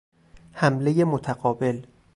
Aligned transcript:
حملهُ 0.53 1.03
متقابل 1.03 1.85